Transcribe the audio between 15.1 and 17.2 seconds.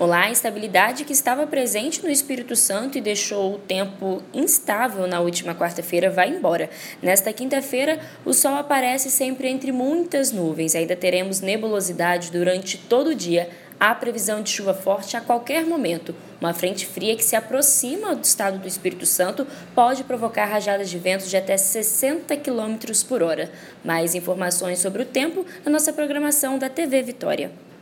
a qualquer momento. Uma frente fria